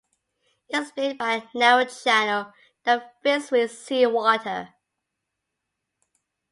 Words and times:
It 0.67 0.77
is 0.79 0.87
split 0.87 1.19
by 1.19 1.33
a 1.35 1.43
narrow 1.55 1.85
channel 1.85 2.51
that 2.85 3.17
fills 3.21 3.51
with 3.51 3.69
sea 3.71 4.07
water. 4.07 4.73